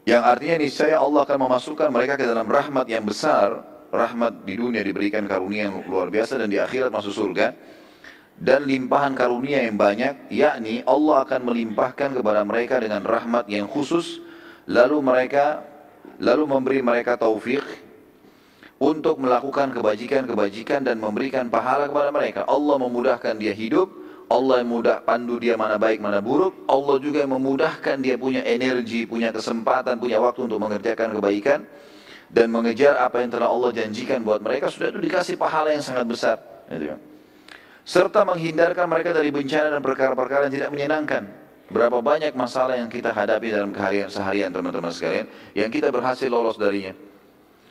Yang 0.10 0.24
artinya 0.26 0.58
niscaya 0.58 0.98
Allah 0.98 1.30
akan 1.30 1.46
memasukkan 1.46 1.94
mereka 1.94 2.18
ke 2.18 2.26
dalam 2.26 2.50
rahmat 2.50 2.90
yang 2.90 3.06
besar, 3.06 3.62
rahmat 3.94 4.50
di 4.50 4.58
dunia 4.58 4.82
diberikan 4.82 5.30
karunia 5.30 5.70
yang 5.70 5.86
luar 5.86 6.10
biasa 6.10 6.42
dan 6.42 6.50
di 6.50 6.58
akhirat 6.58 6.90
masuk 6.90 7.14
surga 7.14 7.54
dan 8.34 8.66
limpahan 8.66 9.14
karunia 9.14 9.62
yang 9.62 9.78
banyak, 9.78 10.26
yakni 10.34 10.82
Allah 10.90 11.22
akan 11.22 11.54
melimpahkan 11.54 12.18
kepada 12.18 12.42
mereka 12.42 12.82
dengan 12.82 13.06
rahmat 13.06 13.46
yang 13.46 13.70
khusus 13.70 14.26
lalu 14.66 15.06
mereka 15.06 15.70
lalu 16.18 16.44
memberi 16.50 16.80
mereka 16.82 17.14
taufik 17.14 17.62
untuk 18.80 19.20
melakukan 19.20 19.76
kebajikan-kebajikan 19.76 20.88
dan 20.88 20.98
memberikan 20.98 21.52
pahala 21.52 21.86
kepada 21.86 22.10
mereka. 22.10 22.42
Allah 22.48 22.80
memudahkan 22.80 23.36
dia 23.36 23.52
hidup, 23.52 23.92
Allah 24.32 24.64
yang 24.64 24.72
mudah 24.72 25.04
pandu 25.04 25.36
dia 25.38 25.60
mana 25.60 25.76
baik 25.76 26.00
mana 26.00 26.24
buruk, 26.24 26.66
Allah 26.66 26.96
juga 26.98 27.22
yang 27.22 27.36
memudahkan 27.36 28.00
dia 28.00 28.16
punya 28.16 28.42
energi, 28.48 29.04
punya 29.04 29.36
kesempatan, 29.36 30.00
punya 30.00 30.18
waktu 30.24 30.48
untuk 30.48 30.64
mengerjakan 30.64 31.18
kebaikan 31.20 31.60
dan 32.30 32.48
mengejar 32.54 32.96
apa 33.02 33.26
yang 33.26 33.34
telah 33.34 33.50
Allah 33.52 33.74
janjikan 33.74 34.22
buat 34.22 34.40
mereka 34.40 34.70
sudah 34.70 34.94
itu 34.94 35.02
dikasih 35.02 35.36
pahala 35.36 35.74
yang 35.74 35.84
sangat 35.84 36.06
besar. 36.08 36.38
Gitu 36.70 36.94
kan. 36.94 37.00
Serta 37.84 38.22
menghindarkan 38.22 38.86
mereka 38.86 39.18
dari 39.18 39.34
bencana 39.34 39.74
dan 39.74 39.82
perkara-perkara 39.82 40.48
yang 40.48 40.54
tidak 40.62 40.70
menyenangkan. 40.72 41.49
Berapa 41.70 42.02
banyak 42.02 42.34
masalah 42.34 42.82
yang 42.82 42.90
kita 42.90 43.14
hadapi 43.14 43.54
dalam 43.54 43.70
keharian 43.70 44.10
seharian 44.10 44.50
teman-teman 44.50 44.90
sekalian 44.90 45.30
yang 45.54 45.70
kita 45.70 45.94
berhasil 45.94 46.26
lolos 46.26 46.58
darinya. 46.58 46.98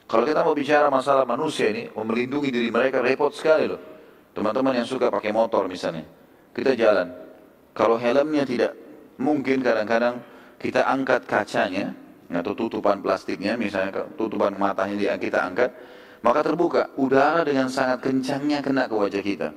Kalau 0.08 0.24
kita 0.24 0.40
mau 0.40 0.54
bicara 0.54 0.86
masalah 0.88 1.26
manusia 1.26 1.68
ini, 1.68 1.90
melindungi 1.92 2.48
diri 2.48 2.70
mereka 2.70 3.02
repot 3.02 3.34
sekali 3.34 3.68
loh. 3.68 3.82
Teman-teman 4.32 4.80
yang 4.80 4.88
suka 4.88 5.10
pakai 5.10 5.34
motor 5.34 5.66
misalnya, 5.66 6.06
kita 6.54 6.78
jalan. 6.78 7.10
Kalau 7.74 7.98
helmnya 7.98 8.46
tidak 8.46 8.72
mungkin 9.18 9.60
kadang-kadang 9.60 10.22
kita 10.62 10.86
angkat 10.86 11.26
kacanya 11.26 11.92
atau 12.30 12.54
tutupan 12.54 13.02
plastiknya, 13.02 13.58
misalnya 13.58 14.06
tutupan 14.14 14.54
matanya 14.54 15.18
kita 15.18 15.42
angkat, 15.42 15.74
maka 16.22 16.40
terbuka 16.46 16.88
udara 16.96 17.42
dengan 17.42 17.66
sangat 17.66 17.98
kencangnya 18.02 18.62
kena 18.62 18.86
ke 18.86 18.94
wajah 18.94 19.22
kita. 19.22 19.48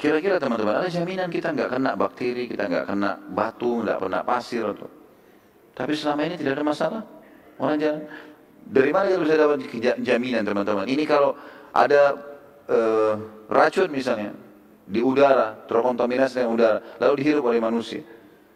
Kira-kira 0.00 0.40
teman-teman, 0.40 0.80
ada 0.80 0.88
jaminan 0.88 1.28
kita 1.28 1.52
nggak 1.52 1.76
kena 1.76 1.92
bakteri, 1.92 2.48
kita 2.48 2.64
nggak 2.72 2.88
kena 2.88 3.20
batu, 3.36 3.84
nggak 3.84 4.00
kena 4.00 4.24
pasir 4.24 4.64
atau. 4.64 4.88
Tapi 5.76 5.92
selama 5.92 6.24
ini 6.24 6.40
tidak 6.40 6.56
ada 6.56 6.64
masalah. 6.64 7.02
Orang 7.60 7.76
jalan. 7.76 8.08
Dari 8.64 8.90
mana 8.96 9.12
kita 9.12 9.20
bisa 9.20 9.36
dapat 9.36 9.58
jaminan 10.00 10.42
teman-teman? 10.48 10.88
Ini 10.88 11.04
kalau 11.04 11.36
ada 11.76 12.16
uh, 12.72 13.14
racun 13.52 13.92
misalnya 13.92 14.32
di 14.88 15.04
udara, 15.04 15.68
terkontaminasi 15.68 16.32
dengan 16.40 16.56
udara, 16.56 16.78
lalu 16.96 17.14
dihirup 17.20 17.44
oleh 17.52 17.60
manusia, 17.60 18.00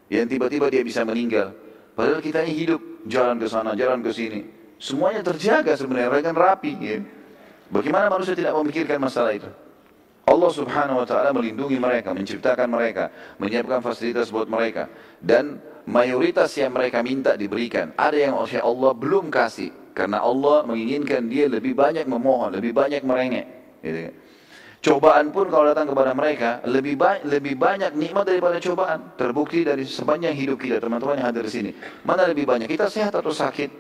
yang 0.09 0.25
tiba-tiba 0.25 0.73
dia 0.73 0.81
bisa 0.81 1.05
meninggal. 1.05 1.53
Padahal 1.93 2.25
kita 2.25 2.41
ini 2.41 2.57
hidup, 2.57 2.81
jalan 3.05 3.37
ke 3.37 3.47
sana, 3.53 3.77
jalan 3.77 4.01
ke 4.01 4.17
sini. 4.17 4.41
Semuanya 4.81 5.21
terjaga 5.21 5.77
sebenarnya, 5.77 6.25
kan 6.25 6.35
rapi. 6.35 6.73
Ya. 6.81 7.05
Bagaimana 7.69 8.09
manusia 8.09 8.33
tidak 8.33 8.57
memikirkan 8.57 8.97
masalah 8.97 9.37
itu? 9.37 9.53
Allah 10.25 10.51
subhanahu 10.51 11.05
wa 11.05 11.07
ta'ala 11.07 11.37
melindungi 11.37 11.77
mereka, 11.77 12.17
menciptakan 12.17 12.69
mereka, 12.73 13.13
menyiapkan 13.37 13.85
fasilitas 13.85 14.33
buat 14.33 14.49
mereka. 14.49 14.89
Dan 15.21 15.61
mayoritas 15.85 16.49
yang 16.57 16.73
mereka 16.73 17.05
minta 17.05 17.37
diberikan. 17.37 17.93
Ada 17.93 18.33
yang 18.33 18.35
Allah 18.41 18.93
belum 18.97 19.29
kasih. 19.29 19.93
Karena 19.93 20.25
Allah 20.25 20.65
menginginkan 20.65 21.29
dia 21.29 21.47
lebih 21.47 21.77
banyak 21.77 22.09
memohon, 22.09 22.57
lebih 22.57 22.73
banyak 22.73 23.05
merengek. 23.05 23.47
Gitu. 23.85 24.01
Kan. 24.11 24.15
Cobaan 24.85 25.27
pun 25.33 25.49
kalau 25.49 25.65
datang 25.69 25.89
kepada 25.93 26.13
mereka, 26.13 26.61
lebih, 26.69 26.97
ba 26.97 27.17
lebih 27.25 27.57
banyak 27.57 27.93
nikmat 27.93 28.25
daripada 28.25 28.57
cobaan. 28.61 29.01
Terbukti 29.21 29.61
dari 29.61 29.85
sepanjang 29.85 30.33
hidup 30.33 30.57
kita, 30.57 30.81
teman-teman 30.81 31.21
yang 31.21 31.29
hadir 31.29 31.45
di 31.45 31.53
sini. 31.53 31.71
Mana 32.05 32.25
lebih 32.29 32.49
banyak? 32.49 32.69
Kita 32.69 32.89
sehat 32.89 33.13
atau 33.13 33.33
sakit? 33.33 33.71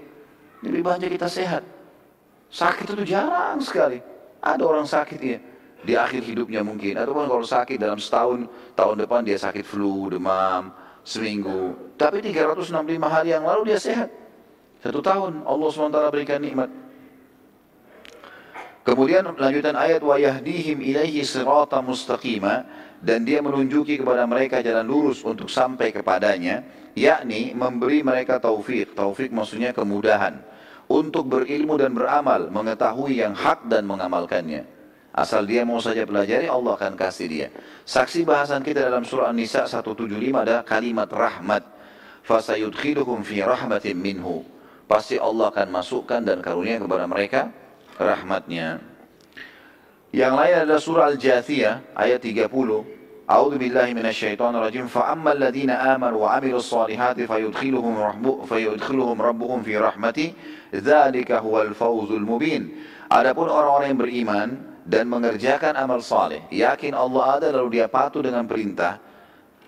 Lebih 0.65 0.81
banyak 0.81 1.09
kita 1.09 1.29
sehat. 1.29 1.65
Sakit 2.53 2.85
itu 2.95 3.17
jarang 3.17 3.61
sekali. 3.65 4.01
Ada 4.45 4.61
orang 4.61 4.85
sakit 4.85 5.21
ya 5.25 5.41
di 5.85 5.95
akhir 5.95 6.25
hidupnya 6.25 6.65
mungkin. 6.65 6.97
Ataupun 6.97 7.29
kalau 7.29 7.45
sakit 7.45 7.77
dalam 7.77 8.01
setahun 8.01 8.49
tahun 8.73 8.97
depan 9.05 9.21
dia 9.23 9.37
sakit 9.37 9.63
flu 9.63 10.09
demam 10.09 10.73
seminggu. 11.05 11.77
Tapi 12.01 12.25
365 12.25 12.73
hari 13.05 13.37
yang 13.37 13.45
lalu 13.45 13.71
dia 13.71 13.79
sehat. 13.79 14.09
Satu 14.81 15.01
tahun 15.05 15.45
Allah 15.45 15.69
SWT 15.69 16.01
berikan 16.13 16.41
nikmat. 16.41 16.69
Kemudian 18.85 19.25
lanjutan 19.41 19.81
ayat 19.81 20.05
wa 20.05 20.21
yahdihim 20.21 20.85
ilaihi 20.85 21.25
sirata 21.25 21.81
mustaqima 21.81 22.69
dan 23.01 23.25
dia 23.25 23.41
menunjuki 23.41 23.97
kepada 23.97 24.29
mereka 24.29 24.61
jalan 24.61 24.85
lurus 24.85 25.25
untuk 25.25 25.49
sampai 25.49 25.89
kepadanya 25.89 26.61
yakni 26.93 27.57
memberi 27.57 28.05
mereka 28.05 28.37
taufik. 28.37 28.93
Taufik 28.93 29.33
maksudnya 29.33 29.73
kemudahan. 29.73 30.37
Untuk 30.85 31.33
berilmu 31.33 31.81
dan 31.81 31.97
beramal 31.97 32.53
mengetahui 32.53 33.25
yang 33.25 33.33
hak 33.33 33.73
dan 33.73 33.89
mengamalkannya 33.89 34.75
Asal 35.15 35.47
dia 35.47 35.63
mau 35.63 35.79
saja 35.79 36.03
pelajari, 36.03 36.51
Allah 36.51 36.75
akan 36.75 36.99
kasih 36.99 37.27
dia. 37.31 37.49
Saksi 37.87 38.27
bahasan 38.27 38.67
kita 38.67 38.83
dalam 38.83 39.07
surah 39.07 39.31
An-Nisa 39.31 39.63
175 39.63 40.11
ada 40.35 40.67
kalimat 40.67 41.07
rahmat. 41.07 41.63
Fasayudkhiduhum 42.27 43.23
fi 43.23 43.47
rahmatin 43.47 43.95
minhu. 43.95 44.43
Pasti 44.91 45.15
Allah 45.15 45.55
akan 45.55 45.71
masukkan 45.71 46.19
dan 46.19 46.43
karunia 46.43 46.83
kepada 46.83 47.07
mereka 47.07 47.55
rahmatnya. 47.95 48.83
Yang 50.11 50.35
lain 50.35 50.55
adalah 50.67 50.81
surah 50.83 51.07
Al-Jathiyah 51.15 51.95
ayat 51.95 52.19
30. 52.19 52.51
A'udzu 53.25 53.57
billahi 53.57 53.95
minasyaitonir 53.95 54.67
rajim. 54.67 54.91
Fa 54.91 55.15
ammal 55.15 55.39
ladzina 55.39 55.95
amanu 55.95 56.27
wa 56.27 56.35
'amilus 56.35 56.67
solihati 56.67 57.31
fayudkhiluhum 57.31 58.03
rabbuhum 58.03 58.51
fayudkhiluhum 58.51 59.17
rabbuhum 59.17 59.63
fi 59.63 59.79
rahmati. 59.79 60.27
Dzalika 60.75 61.39
huwal 61.39 61.71
fawzul 61.71 62.27
mubin. 62.27 62.83
Adapun 63.09 63.47
orang-orang 63.47 63.95
yang 63.95 64.01
beriman, 64.03 64.49
dan 64.85 65.09
mengerjakan 65.09 65.75
amal 65.81 66.05
saleh, 66.05 66.45
yakin 66.53 66.93
Allah 66.93 67.41
ada 67.41 67.49
lalu 67.49 67.81
dia 67.81 67.89
patuh 67.89 68.21
dengan 68.21 68.45
perintah. 68.45 69.01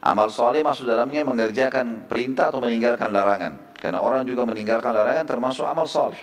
Amal 0.05 0.29
saleh 0.29 0.61
masuk 0.61 0.87
dalamnya 0.87 1.25
mengerjakan 1.25 2.07
perintah 2.07 2.53
atau 2.53 2.61
meninggalkan 2.61 3.11
larangan. 3.11 3.53
Karena 3.81 3.99
orang 4.05 4.23
juga 4.29 4.45
meninggalkan 4.45 4.93
larangan 4.93 5.27
termasuk 5.27 5.65
amal 5.65 5.89
saleh. 5.89 6.21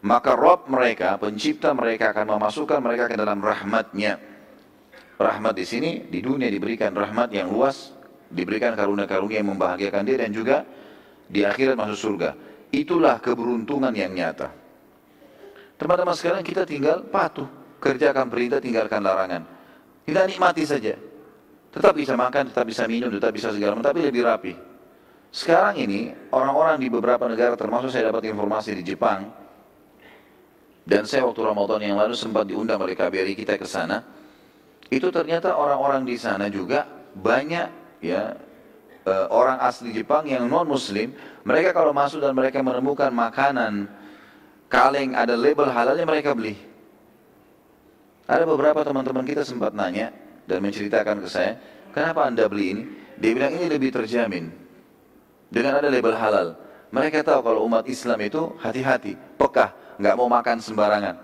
Maka 0.00 0.32
Rob 0.32 0.64
mereka, 0.72 1.20
pencipta 1.20 1.76
mereka 1.76 2.16
akan 2.16 2.40
memasukkan 2.40 2.80
mereka 2.80 3.04
ke 3.12 3.16
dalam 3.20 3.38
rahmatnya. 3.44 4.16
Rahmat 5.20 5.52
di 5.52 5.68
sini, 5.68 5.90
di 6.08 6.24
dunia 6.24 6.48
diberikan 6.48 6.96
rahmat 6.96 7.28
yang 7.36 7.52
luas, 7.52 7.92
diberikan 8.32 8.72
karunia-karunia 8.72 9.44
yang 9.44 9.52
membahagiakan 9.52 10.02
dia 10.08 10.16
dan 10.16 10.32
juga 10.32 10.64
di 11.28 11.44
akhirat 11.44 11.76
masuk 11.76 11.98
surga. 12.00 12.30
Itulah 12.72 13.20
keberuntungan 13.20 13.92
yang 13.92 14.16
nyata. 14.16 14.59
Teman-teman 15.80 16.12
sekarang 16.12 16.44
kita 16.44 16.68
tinggal 16.68 17.00
patuh, 17.08 17.48
kerjakan 17.80 18.28
perintah, 18.28 18.60
tinggalkan 18.60 19.00
larangan. 19.00 19.48
Kita 20.04 20.28
nikmati 20.28 20.68
saja. 20.68 20.92
Tetap 21.72 21.96
bisa 21.96 22.12
makan, 22.20 22.52
tetap 22.52 22.68
bisa 22.68 22.84
minum, 22.84 23.08
tetap 23.08 23.32
bisa 23.32 23.48
segala 23.48 23.80
macam, 23.80 23.88
tapi 23.88 24.04
lebih 24.04 24.28
rapi. 24.28 24.52
Sekarang 25.32 25.80
ini 25.80 26.12
orang-orang 26.36 26.76
di 26.76 26.92
beberapa 26.92 27.24
negara 27.24 27.56
termasuk 27.56 27.88
saya 27.88 28.12
dapat 28.12 28.28
informasi 28.28 28.76
di 28.76 28.82
Jepang 28.82 29.30
dan 30.82 31.06
saya 31.06 31.22
waktu 31.22 31.38
Ramadan 31.38 31.80
yang 31.86 31.96
lalu 32.02 32.18
sempat 32.18 32.50
diundang 32.50 32.82
oleh 32.82 32.98
KBRI 32.98 33.38
kita 33.38 33.54
ke 33.54 33.64
sana. 33.64 34.02
Itu 34.90 35.14
ternyata 35.14 35.54
orang-orang 35.54 36.02
di 36.02 36.18
sana 36.18 36.50
juga 36.50 36.82
banyak 37.14 38.02
ya 38.02 38.34
eh, 39.06 39.26
orang 39.30 39.62
asli 39.62 39.94
Jepang 39.94 40.26
yang 40.26 40.50
non 40.50 40.66
muslim, 40.66 41.14
mereka 41.46 41.70
kalau 41.70 41.94
masuk 41.94 42.18
dan 42.18 42.34
mereka 42.34 42.58
menemukan 42.58 43.14
makanan 43.14 43.86
kaleng 44.70 45.18
ada 45.18 45.34
label 45.34 45.66
halalnya 45.68 46.06
mereka 46.06 46.32
beli. 46.32 46.54
Ada 48.30 48.46
beberapa 48.46 48.86
teman-teman 48.86 49.26
kita 49.26 49.42
sempat 49.42 49.74
nanya 49.74 50.14
dan 50.46 50.62
menceritakan 50.62 51.18
ke 51.18 51.28
saya, 51.28 51.58
kenapa 51.90 52.22
anda 52.22 52.46
beli 52.46 52.66
ini? 52.78 52.84
Dia 53.18 53.34
bilang 53.34 53.52
ini 53.58 53.66
lebih 53.66 53.90
terjamin 53.90 54.48
dengan 55.50 55.82
ada 55.82 55.90
label 55.90 56.14
halal. 56.14 56.54
Mereka 56.94 57.26
tahu 57.26 57.42
kalau 57.42 57.66
umat 57.66 57.84
Islam 57.90 58.18
itu 58.22 58.54
hati-hati, 58.62 59.18
pekah, 59.34 59.74
nggak 59.98 60.14
mau 60.14 60.30
makan 60.30 60.62
sembarangan. 60.62 61.16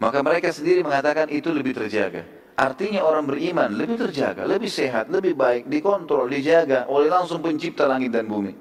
Maka 0.00 0.18
mereka 0.24 0.48
sendiri 0.50 0.80
mengatakan 0.82 1.28
itu 1.30 1.52
lebih 1.52 1.76
terjaga. 1.76 2.24
Artinya 2.54 3.02
orang 3.04 3.26
beriman 3.26 3.70
lebih 3.72 3.98
terjaga, 3.98 4.44
lebih 4.46 4.68
sehat, 4.68 5.10
lebih 5.10 5.34
baik, 5.34 5.66
dikontrol, 5.68 6.28
dijaga 6.28 6.86
oleh 6.86 7.08
langsung 7.08 7.40
pencipta 7.40 7.84
langit 7.88 8.12
dan 8.12 8.28
bumi. 8.28 8.52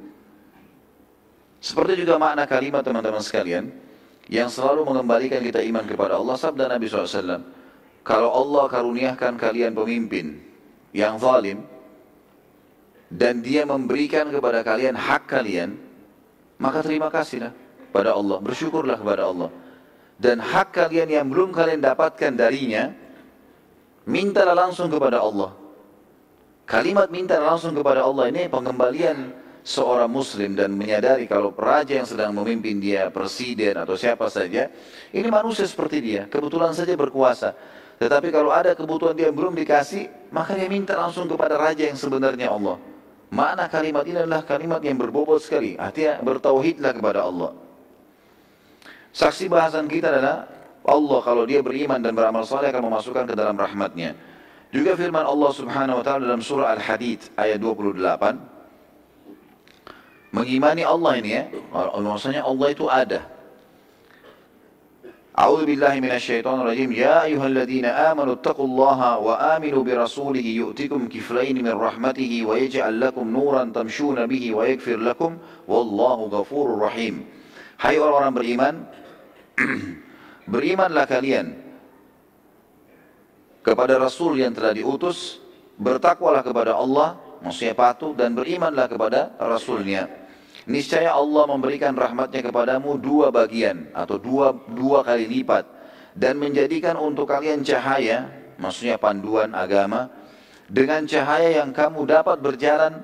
Seperti 1.63 2.03
juga 2.03 2.19
makna 2.19 2.43
kalimat 2.43 2.83
teman-teman 2.83 3.23
sekalian, 3.23 3.82
yang 4.31 4.47
selalu 4.47 4.87
mengembalikan 4.87 5.43
kita 5.43 5.59
iman 5.63 5.83
kepada 5.83 6.19
Allah 6.19 6.35
sabda 6.39 6.71
Nabi 6.71 6.87
SAW 6.87 7.43
kalau 8.03 8.29
Allah 8.31 8.63
karuniakan 8.71 9.35
kalian 9.35 9.71
pemimpin 9.75 10.39
yang 10.95 11.19
zalim 11.19 11.63
dan 13.11 13.43
dia 13.43 13.67
memberikan 13.67 14.31
kepada 14.31 14.63
kalian 14.63 14.95
hak 14.95 15.27
kalian 15.27 15.75
maka 16.63 16.79
terima 16.79 17.11
kasihlah 17.11 17.51
pada 17.93 18.17
Allah, 18.17 18.41
bersyukurlah 18.41 18.97
kepada 18.97 19.29
Allah. 19.29 19.49
Dan 20.17 20.41
hak 20.41 20.73
kalian 20.73 21.09
yang 21.11 21.25
belum 21.29 21.53
kalian 21.53 21.83
dapatkan 21.83 22.33
darinya, 22.33 22.89
mintalah 24.09 24.55
langsung 24.55 24.89
kepada 24.89 25.21
Allah. 25.21 25.53
Kalimat 26.63 27.11
minta 27.11 27.35
langsung 27.43 27.75
kepada 27.75 28.07
Allah 28.07 28.31
ini 28.31 28.47
pengembalian 28.47 29.35
seorang 29.63 30.11
muslim 30.11 30.53
dan 30.59 30.75
menyadari 30.75 31.23
kalau 31.25 31.55
raja 31.55 31.95
yang 31.95 32.05
sedang 32.05 32.35
memimpin 32.35 32.83
dia, 32.83 33.07
presiden 33.07 33.79
atau 33.79 33.95
siapa 33.95 34.27
saja, 34.27 34.67
ini 35.15 35.27
manusia 35.31 35.63
seperti 35.63 36.03
dia, 36.03 36.27
kebetulan 36.27 36.75
saja 36.75 36.91
berkuasa. 36.99 37.55
Tetapi 37.97 38.35
kalau 38.35 38.51
ada 38.51 38.75
kebutuhan 38.75 39.15
dia 39.15 39.31
belum 39.31 39.55
dikasih, 39.55 40.29
maka 40.35 40.59
dia 40.59 40.67
minta 40.67 40.99
langsung 40.99 41.23
kepada 41.31 41.55
raja 41.55 41.87
yang 41.87 41.95
sebenarnya 41.95 42.51
Allah. 42.51 42.75
Makna 43.33 43.65
kalimat 43.71 44.03
ini 44.05 44.19
adalah 44.19 44.43
kalimat 44.45 44.83
yang 44.83 44.99
berbobot 44.99 45.41
sekali. 45.41 45.73
Artinya 45.79 46.21
bertauhidlah 46.21 46.93
kepada 46.93 47.25
Allah. 47.25 47.55
Saksi 49.15 49.49
bahasan 49.49 49.89
kita 49.89 50.11
adalah 50.11 50.45
Allah 50.83 51.19
kalau 51.23 51.47
dia 51.47 51.63
beriman 51.63 51.97
dan 52.03 52.13
beramal 52.13 52.43
saleh 52.43 52.69
akan 52.69 52.91
memasukkan 52.91 53.25
ke 53.25 53.33
dalam 53.33 53.55
rahmatnya. 53.57 54.13
Juga 54.73 54.97
firman 54.97 55.23
Allah 55.23 55.51
subhanahu 55.53 56.01
wa 56.01 56.03
ta'ala 56.03 56.21
dalam 56.27 56.41
surah 56.41 56.75
Al-Hadid 56.75 57.33
ayat 57.37 57.61
28 57.61 58.52
Mengimani 60.32 60.84
Allah 60.84 61.12
ini 61.16 61.30
ya. 61.32 61.44
Maksudnya 61.72 62.44
Allah 62.44 62.68
itu 62.68 62.84
ada. 62.86 63.38
أعوذ 65.38 65.70
بالله 65.70 65.94
من 66.02 66.10
الشيطان 66.10 66.60
الرجيم 66.60 66.92
يا 66.92 67.22
أيها 67.22 67.46
الذين 67.46 67.84
آمنوا 67.84 68.42
اتقوا 68.42 68.66
الله 68.66 69.18
وآمنوا 69.18 69.82
برسوله 69.86 70.46
يؤتكم 70.62 71.08
كفلين 71.08 71.62
من 71.62 71.74
رحمته 71.78 72.42
ويجعل 72.46 73.00
لكم 73.00 73.24
نورا 73.30 73.64
تمشون 73.74 74.26
به 74.26 74.54
ويغفر 74.54 74.96
لكم 74.96 75.30
والله 75.68 76.18
غفور 76.34 76.66
رحيم 76.82 77.14
Hai 77.78 77.94
orang-orang 78.02 78.34
beriman 78.34 78.74
Berimanlah 80.58 81.06
kalian 81.06 81.54
kepada 83.62 83.94
Rasul 84.02 84.42
yang 84.42 84.50
telah 84.50 84.74
diutus 84.74 85.38
Bertakwalah 85.78 86.42
kepada 86.42 86.74
Allah 86.74 87.14
Maksudnya 87.46 87.78
patuh 87.78 88.10
dan 88.18 88.34
berimanlah 88.34 88.90
kepada 88.90 89.38
Rasulnya 89.38 90.10
niscaya 90.69 91.13
Allah 91.13 91.43
memberikan 91.49 91.93
rahmatnya 91.95 92.41
kepadamu 92.45 92.95
dua 92.99 93.29
bagian 93.33 93.91
atau 93.91 94.15
dua, 94.19 94.55
dua 94.71 95.03
kali 95.03 95.27
lipat 95.27 95.65
dan 96.13 96.37
menjadikan 96.37 96.95
untuk 96.97 97.29
kalian 97.29 97.65
cahaya, 97.65 98.29
maksudnya 98.61 99.01
panduan 99.01 99.51
agama, 99.57 100.09
dengan 100.69 101.03
cahaya 101.05 101.61
yang 101.61 101.73
kamu 101.73 102.05
dapat 102.07 102.37
berjalan 102.39 103.01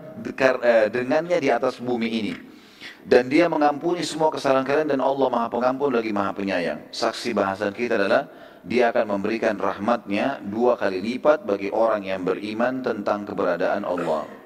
eh, 0.64 0.88
dengannya 0.90 1.38
di 1.42 1.50
atas 1.50 1.82
bumi 1.82 2.10
ini. 2.10 2.36
Dan 3.00 3.32
dia 3.32 3.50
mengampuni 3.50 4.06
semua 4.06 4.30
kesalahan 4.30 4.68
kalian 4.68 4.94
dan 4.94 5.02
Allah 5.02 5.28
maha 5.34 5.48
pengampun 5.50 5.90
lagi 5.90 6.14
maha 6.14 6.36
penyayang. 6.36 6.94
Saksi 6.94 7.34
bahasan 7.34 7.74
kita 7.74 7.98
adalah 7.98 8.30
dia 8.62 8.92
akan 8.94 9.18
memberikan 9.18 9.56
rahmatnya 9.56 10.44
dua 10.46 10.78
kali 10.78 11.02
lipat 11.02 11.48
bagi 11.48 11.72
orang 11.74 12.06
yang 12.06 12.22
beriman 12.22 12.84
tentang 12.86 13.26
keberadaan 13.26 13.88
Allah. 13.88 14.39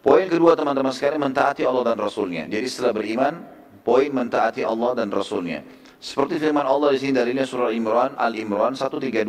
Poin 0.00 0.24
kedua 0.32 0.56
teman-teman 0.56 0.96
sekalian 0.96 1.20
mentaati 1.28 1.68
Allah 1.68 1.92
dan 1.92 2.00
Rasulnya. 2.00 2.48
Jadi 2.48 2.66
setelah 2.72 2.96
beriman, 2.96 3.44
poin 3.84 4.08
mentaati 4.08 4.64
Allah 4.64 4.96
dan 4.96 5.12
Rasulnya. 5.12 5.60
Seperti 6.00 6.40
firman 6.40 6.64
Allah 6.64 6.96
di 6.96 6.98
sini 7.04 7.12
dari 7.12 7.36
surah 7.36 7.68
Imran 7.68 8.16
Al-Imran 8.16 8.72
132. 8.72 9.28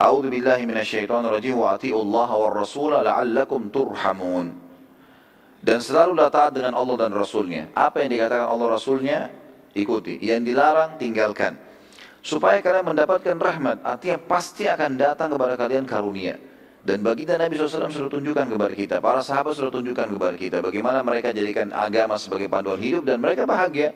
A'udzu 0.00 0.28
billahi 0.32 0.64
minasyaitonir 0.64 1.28
rajim 1.36 1.60
wa 1.60 1.76
Allah 1.76 2.30
wa 2.32 2.48
rasula 2.48 3.04
la'allakum 3.04 3.68
turhamun. 3.68 4.56
Dan 5.60 5.78
selalu 5.78 6.18
taat 6.32 6.56
dengan 6.56 6.74
Allah 6.74 7.06
dan 7.06 7.12
Rasulnya. 7.14 7.70
Apa 7.76 8.02
yang 8.02 8.10
dikatakan 8.16 8.48
Allah 8.50 8.66
Rasulnya, 8.72 9.18
ikuti. 9.76 10.18
Yang 10.18 10.56
dilarang, 10.56 10.98
tinggalkan. 10.98 11.54
Supaya 12.18 12.58
kalian 12.58 12.96
mendapatkan 12.96 13.36
rahmat, 13.38 13.84
artinya 13.86 14.18
pasti 14.18 14.66
akan 14.66 14.98
datang 14.98 15.30
kepada 15.30 15.54
kalian 15.54 15.86
karunia. 15.86 16.34
Dan 16.82 16.98
baginda 17.06 17.38
Nabi 17.38 17.54
SAW 17.54 17.86
sudah 17.94 18.10
tunjukkan 18.10 18.46
kepada 18.50 18.74
kita, 18.74 18.96
para 18.98 19.22
sahabat 19.22 19.54
sudah 19.54 19.70
tunjukkan 19.70 20.18
kepada 20.18 20.34
kita 20.34 20.58
bagaimana 20.58 20.98
mereka 21.06 21.30
jadikan 21.30 21.70
agama 21.70 22.18
sebagai 22.18 22.50
panduan 22.50 22.82
hidup 22.82 23.06
dan 23.06 23.22
mereka 23.22 23.46
bahagia. 23.46 23.94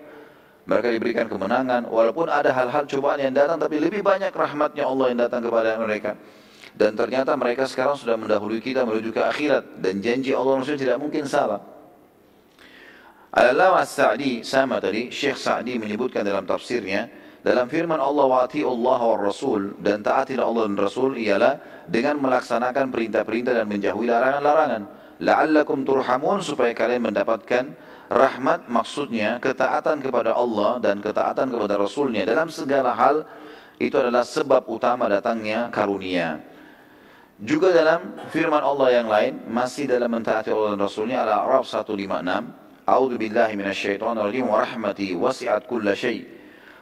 Mereka 0.67 0.95
diberikan 0.99 1.27
kemenangan, 1.31 1.87
walaupun 1.87 2.27
ada 2.27 2.51
hal-hal 2.51 2.87
cobaan 2.91 3.23
yang 3.23 3.35
datang, 3.35 3.59
tapi 3.59 3.79
lebih 3.79 4.03
banyak 4.03 4.35
rahmatnya 4.35 4.83
Allah 4.87 5.07
yang 5.15 5.19
datang 5.23 5.43
kepada 5.47 5.79
mereka. 5.79 6.19
Dan 6.75 6.99
ternyata 6.99 7.39
mereka 7.39 7.71
sekarang 7.71 7.95
sudah 7.95 8.19
mendahului 8.19 8.59
kita 8.59 8.83
menuju 8.83 9.15
ke 9.15 9.23
akhirat. 9.23 9.79
Dan 9.79 10.03
janji 10.03 10.35
Allah 10.35 10.59
Rasul 10.59 10.75
tidak 10.75 10.99
mungkin 10.99 11.25
salah. 11.25 11.63
Al-Alama 13.31 13.87
Sa'di 13.87 14.43
sama 14.43 14.83
tadi, 14.83 15.09
Syekh 15.09 15.39
Sa'di 15.39 15.79
menyebutkan 15.79 16.27
dalam 16.27 16.43
tafsirnya, 16.45 17.09
dalam 17.47 17.71
firman 17.71 18.03
Allah 18.03 18.27
wa 18.27 18.43
Allah 18.43 19.01
wa 19.07 19.19
Rasul 19.23 19.79
dan 19.79 20.03
taatilah 20.03 20.43
Allah 20.51 20.67
dan 20.67 20.83
Rasul 20.83 21.15
ialah 21.15 21.87
dengan 21.87 22.19
melaksanakan 22.19 22.91
perintah-perintah 22.91 23.55
dan 23.55 23.71
menjauhi 23.71 24.11
larangan-larangan. 24.11 24.83
La'allakum 25.23 25.87
turhamun 25.87 26.43
supaya 26.43 26.75
kalian 26.75 27.07
mendapatkan 27.07 27.71
rahmat 28.11 28.67
maksudnya 28.67 29.39
ketaatan 29.39 30.03
kepada 30.03 30.35
Allah 30.35 30.83
dan 30.83 30.99
ketaatan 30.99 31.55
kepada 31.55 31.79
Rasulnya 31.79 32.27
dalam 32.27 32.51
segala 32.51 32.91
hal 32.99 33.23
itu 33.79 33.95
adalah 33.95 34.27
sebab 34.27 34.67
utama 34.67 35.07
datangnya 35.07 35.71
karunia. 35.71 36.43
Juga 37.39 37.71
dalam 37.71 38.27
firman 38.35 38.59
Allah 38.59 38.89
yang 38.91 39.07
lain 39.07 39.39
masih 39.47 39.87
dalam 39.87 40.11
mentaati 40.11 40.51
Allah 40.51 40.75
dan 40.75 40.83
Rasulnya 40.83 41.23
Al-A'raf 41.23 41.63
156 41.63 42.91
A'udzu 42.91 43.17
billahi 43.21 43.55
minasyaitonir 43.55 44.35
rajim 44.35 44.47
wa 44.51 44.67
rahmati 44.67 45.15
wasi'at 45.15 45.69
kulla 45.71 45.95
syai' 45.95 46.36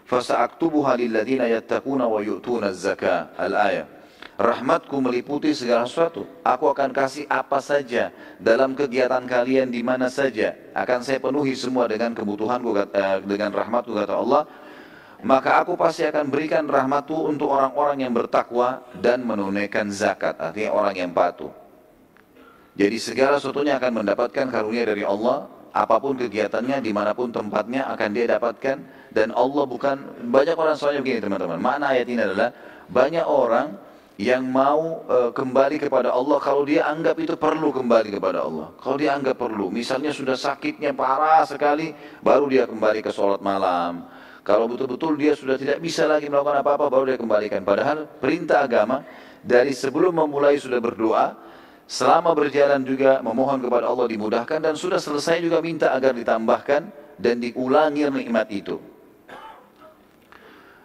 fasa'aktubuha 0.08 0.96
lilladzina 1.00 1.48
yattaquna 1.48 2.08
wa 2.08 2.20
yu'tuna 2.20 2.72
zakah. 2.72 3.34
Al-ayah. 3.36 3.86
Rahmatku 4.34 4.98
meliputi 4.98 5.54
segala 5.54 5.86
sesuatu. 5.86 6.26
Aku 6.42 6.66
akan 6.66 6.90
kasih 6.90 7.22
apa 7.30 7.62
saja 7.62 8.10
dalam 8.42 8.74
kegiatan 8.74 9.22
kalian 9.22 9.70
di 9.70 9.78
mana 9.86 10.10
saja. 10.10 10.58
Akan 10.74 11.06
saya 11.06 11.22
penuhi 11.22 11.54
semua 11.54 11.86
dengan 11.86 12.10
kebutuhanku 12.18 12.74
eh, 12.74 13.22
dengan 13.22 13.54
rahmatku 13.54 13.94
kata 13.94 14.14
Allah. 14.18 14.42
Maka 15.24 15.62
aku 15.62 15.78
pasti 15.78 16.04
akan 16.04 16.28
berikan 16.28 16.66
rahmatku 16.66 17.14
untuk 17.14 17.54
orang-orang 17.54 18.04
yang 18.04 18.12
bertakwa 18.12 18.82
dan 18.98 19.22
menunaikan 19.22 19.88
zakat. 19.88 20.36
Artinya 20.36 20.74
orang 20.74 20.94
yang 20.98 21.10
patuh. 21.14 21.54
Jadi 22.74 22.98
segala 22.98 23.38
sesuatunya 23.38 23.78
akan 23.78 24.02
mendapatkan 24.02 24.50
karunia 24.50 24.82
dari 24.82 25.06
Allah 25.06 25.46
apa 25.74 25.98
pun 25.98 26.14
kegiatannya, 26.14 26.78
di 26.78 26.94
mana 26.94 27.10
pun 27.18 27.34
tempatnya 27.34 27.90
akan 27.90 28.08
dia 28.14 28.30
dapatkan 28.38 28.76
dan 29.10 29.34
Allah 29.34 29.64
bukan 29.66 29.96
banyak 30.30 30.54
orang 30.54 30.78
soalnya 30.78 31.02
begini 31.02 31.18
teman-teman. 31.18 31.58
Makna 31.58 31.98
ayat 31.98 32.06
ini 32.06 32.22
adalah 32.22 32.54
banyak 32.86 33.26
orang 33.26 33.74
yang 34.14 34.46
mau 34.46 35.02
e, 35.10 35.34
kembali 35.34 35.82
kepada 35.82 36.14
Allah 36.14 36.38
kalau 36.38 36.62
dia 36.62 36.86
anggap 36.86 37.18
itu 37.18 37.34
perlu 37.34 37.74
kembali 37.74 38.14
kepada 38.14 38.46
Allah. 38.46 38.70
Kalau 38.78 38.94
dia 38.94 39.18
anggap 39.18 39.34
perlu, 39.34 39.74
misalnya 39.74 40.14
sudah 40.14 40.38
sakitnya 40.38 40.94
parah 40.94 41.42
sekali, 41.42 41.90
baru 42.22 42.46
dia 42.46 42.70
kembali 42.70 43.02
ke 43.02 43.10
sholat 43.10 43.42
malam. 43.42 44.06
Kalau 44.46 44.70
betul-betul 44.70 45.18
dia 45.18 45.34
sudah 45.34 45.58
tidak 45.58 45.82
bisa 45.82 46.06
lagi 46.06 46.30
melakukan 46.30 46.62
apa-apa, 46.62 46.86
baru 46.86 47.10
dia 47.10 47.18
kembalikan. 47.18 47.66
Padahal 47.66 48.06
perintah 48.22 48.62
agama 48.62 49.02
dari 49.42 49.74
sebelum 49.74 50.14
memulai 50.14 50.54
sudah 50.62 50.78
berdoa, 50.78 51.34
Selama 51.84 52.32
berjalan 52.32 52.80
juga 52.80 53.20
memohon 53.20 53.60
kepada 53.60 53.92
Allah 53.92 54.08
dimudahkan 54.08 54.58
dan 54.60 54.74
sudah 54.74 54.96
selesai 54.96 55.44
juga 55.44 55.60
minta 55.60 55.92
agar 55.92 56.16
ditambahkan 56.16 56.88
dan 57.20 57.36
diulangi 57.44 58.08
nikmat 58.08 58.48
itu. 58.48 58.80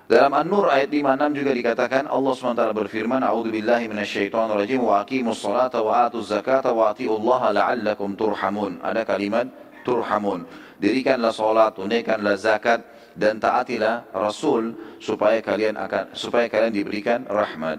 Dalam 0.10 0.34
An-Nur 0.34 0.74
ayat 0.74 0.90
56 0.90 1.38
juga 1.38 1.52
dikatakan 1.54 2.10
Allah 2.10 2.34
SWT 2.34 2.74
berfirman 2.74 3.22
A'udzu 3.22 3.54
billahi 3.54 3.86
minasyaitonir 3.86 4.58
rajim 4.58 4.82
wa 4.82 5.06
aqimus 5.06 5.38
salata 5.38 5.86
wa 5.86 6.10
atuz 6.10 6.34
zakata 6.34 6.74
wa 6.74 6.90
atiullaha 6.90 7.54
la'allakum 7.54 8.18
turhamun. 8.18 8.82
Ada 8.82 9.06
kalimat 9.06 9.46
turhamun. 9.86 10.50
Dirikanlah 10.82 11.30
salat, 11.30 11.78
tunaikanlah 11.78 12.42
zakat 12.42 12.82
dan 13.14 13.38
taatilah 13.38 14.10
Rasul 14.10 14.98
supaya 14.98 15.46
kalian 15.46 15.78
akan 15.78 16.18
supaya 16.18 16.50
kalian 16.50 16.74
diberikan 16.74 17.30
rahmat. 17.30 17.78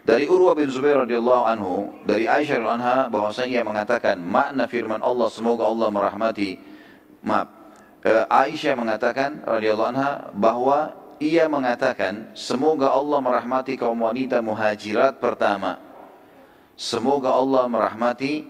Dari 0.00 0.24
Urwah 0.24 0.56
bin 0.56 0.72
Zubair 0.72 1.04
radhiyallahu 1.04 1.44
anhu, 1.44 1.92
dari 2.08 2.24
Aisyah 2.24 2.56
anha 2.64 2.96
bahwasanya 3.12 3.60
ia 3.60 3.64
mengatakan 3.64 4.16
makna 4.16 4.64
firman 4.64 5.04
Allah 5.04 5.28
semoga 5.28 5.68
Allah 5.68 5.88
merahmati 5.92 6.56
maaf. 7.20 7.48
Eh, 8.00 8.24
Aisyah 8.32 8.74
mengatakan 8.80 9.44
radhiyallahu 9.44 9.90
anha 9.92 10.32
bahwa 10.32 10.96
ia 11.20 11.44
mengatakan 11.52 12.32
semoga 12.32 12.88
Allah 12.88 13.20
merahmati 13.20 13.76
kaum 13.76 14.00
wanita 14.00 14.40
muhajirat 14.40 15.20
pertama. 15.20 15.76
Semoga 16.80 17.36
Allah 17.36 17.68
merahmati 17.68 18.48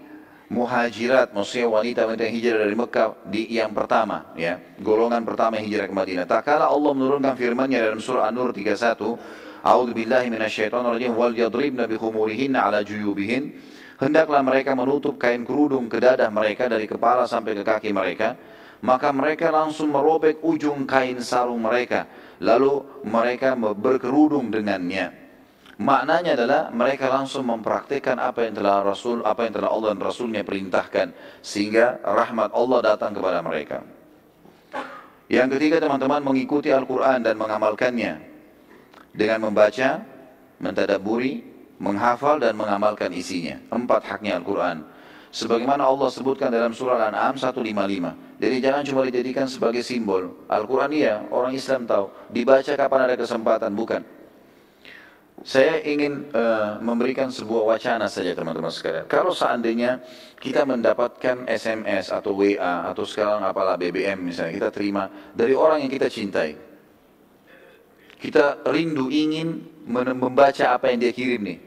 muhajirat 0.51 1.35
maksudnya 1.35 1.67
wanita-wanita 1.67 2.27
yang 2.27 2.35
hijrah 2.35 2.59
dari 2.67 2.75
Mekah 2.75 3.07
di 3.27 3.41
yang 3.55 3.71
pertama 3.71 4.35
ya 4.35 4.59
golongan 4.83 5.23
pertama 5.23 5.55
yang 5.55 5.71
hijrah 5.71 5.87
ke 5.87 5.95
Madinah 5.95 6.27
tak 6.27 6.43
kala 6.43 6.67
Allah 6.67 6.91
menurunkan 6.91 7.39
firman-Nya 7.39 7.79
dalam 7.87 8.03
surah 8.03 8.27
An-Nur 8.27 8.51
31 8.51 8.99
A'udzu 9.61 9.93
billahi 9.93 10.33
minasyaitonir 10.33 10.97
rajim 10.97 11.13
wal 11.13 11.33
yadribna 11.37 11.85
bi 11.85 11.95
khumurihinna 11.97 12.65
ala 12.65 12.81
juyubihin. 12.81 13.53
Hendaklah 14.01 14.41
mereka 14.41 14.73
menutup 14.73 15.21
kain 15.21 15.45
kerudung 15.45 15.85
ke 15.85 16.01
dadah 16.01 16.33
mereka 16.33 16.65
dari 16.65 16.89
kepala 16.89 17.29
sampai 17.29 17.53
ke 17.53 17.61
kaki 17.61 17.93
mereka. 17.93 18.33
maka 18.81 19.13
mereka 19.13 19.53
langsung 19.53 19.93
merobek 19.93 20.41
ujung 20.41 20.89
kain 20.89 21.21
sarung 21.21 21.61
mereka. 21.61 22.09
Lalu 22.41 23.05
mereka 23.05 23.53
berkerudung 23.53 24.49
dengannya. 24.49 25.13
Maknanya 25.81 26.37
adalah 26.37 26.61
mereka 26.73 27.09
langsung 27.09 27.45
mempraktikkan 27.45 28.17
apa 28.17 28.45
yang 28.45 28.57
telah 28.57 28.85
Rasul 28.85 29.21
apa 29.21 29.45
yang 29.45 29.53
telah 29.53 29.69
Allah 29.69 29.93
dan 29.93 30.01
Rasulnya 30.01 30.41
perintahkan. 30.41 31.13
Sehingga 31.45 32.01
rahmat 32.01 32.53
Allah 32.57 32.79
datang 32.81 33.13
kepada 33.13 33.45
mereka. 33.45 33.85
Yang 35.29 35.57
ketiga 35.57 35.77
teman-teman 35.77 36.25
mengikuti 36.25 36.73
Al-Quran 36.73 37.21
dan 37.21 37.37
mengamalkannya 37.37 38.30
dengan 39.11 39.51
membaca, 39.51 40.01
mentadaburi, 40.59 41.43
menghafal 41.81 42.37
dan 42.37 42.53
mengamalkan 42.53 43.09
isinya 43.09 43.57
empat 43.73 44.05
haknya 44.05 44.37
Al-Quran 44.37 44.85
sebagaimana 45.33 45.89
Allah 45.89 46.13
sebutkan 46.13 46.53
dalam 46.53 46.77
surah 46.77 47.09
Al-An'am 47.09 47.33
155 47.41 48.31
jadi 48.41 48.57
jangan 48.57 48.81
cuma 48.81 49.01
dijadikan 49.05 49.45
sebagai 49.45 49.85
simbol. 49.85 50.33
Al-Quran 50.49 50.89
iya, 50.97 51.21
orang 51.29 51.53
Islam 51.53 51.85
tahu. 51.85 52.09
Dibaca 52.33 52.73
kapan 52.73 53.05
ada 53.05 53.13
kesempatan, 53.13 53.69
bukan. 53.77 54.01
Saya 55.45 55.77
ingin 55.85 56.25
uh, 56.33 56.81
memberikan 56.81 57.29
sebuah 57.29 57.69
wacana 57.69 58.09
saja 58.09 58.33
teman-teman 58.33 58.73
sekalian. 58.73 59.05
Kalau 59.05 59.29
seandainya 59.29 60.01
kita 60.41 60.65
mendapatkan 60.65 61.45
SMS 61.45 62.09
atau 62.09 62.33
WA 62.33 62.89
atau 62.89 63.05
sekarang 63.05 63.45
apalah 63.45 63.77
BBM 63.77 64.25
misalnya, 64.25 64.57
kita 64.57 64.69
terima 64.73 65.05
dari 65.37 65.53
orang 65.53 65.85
yang 65.85 65.93
kita 65.93 66.09
cintai. 66.09 66.57
Kita 68.21 68.61
rindu 68.69 69.09
ingin 69.09 69.81
membaca 69.89 70.77
apa 70.77 70.93
yang 70.93 71.01
dia 71.01 71.09
kirim 71.09 71.41
nih. 71.41 71.59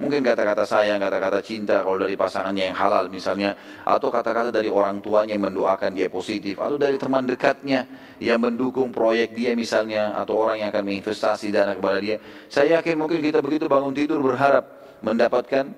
Mungkin 0.00 0.24
kata-kata 0.24 0.64
sayang, 0.64 0.96
kata-kata 0.96 1.44
cinta 1.44 1.84
kalau 1.84 2.00
dari 2.00 2.16
pasangannya 2.16 2.72
yang 2.72 2.76
halal 2.76 3.12
misalnya, 3.12 3.52
atau 3.84 4.08
kata-kata 4.08 4.48
dari 4.48 4.72
orang 4.72 5.04
tuanya 5.04 5.36
yang 5.36 5.52
mendoakan 5.52 5.92
dia 5.92 6.08
positif, 6.08 6.56
atau 6.56 6.80
dari 6.80 6.96
teman 6.96 7.28
dekatnya 7.28 7.84
yang 8.16 8.40
mendukung 8.40 8.88
proyek 8.96 9.36
dia 9.36 9.52
misalnya, 9.52 10.16
atau 10.16 10.40
orang 10.40 10.64
yang 10.64 10.72
akan 10.72 10.88
menginvestasi 10.88 11.52
dana 11.52 11.76
kepada 11.76 12.00
dia. 12.00 12.16
Saya 12.48 12.80
yakin 12.80 12.96
mungkin 12.96 13.20
kita 13.20 13.44
begitu 13.44 13.68
bangun 13.68 13.92
tidur 13.92 14.24
berharap 14.24 14.64
mendapatkan 15.04 15.68